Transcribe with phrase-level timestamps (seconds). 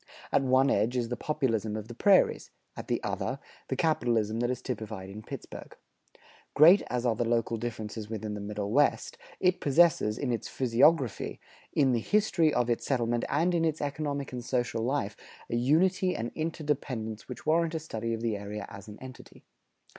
[0.31, 4.49] At one edge is the Populism of the prairies; at the other, the capitalism that
[4.49, 5.77] is typified in Pittsburgh.
[6.55, 11.39] Great as are the local differences within the Middle West, it possesses, in its physiography,
[11.71, 15.15] in the history of its settlement, and in its economic and social life,
[15.51, 19.43] a unity and interdependence which warrant a study of the area as an entity.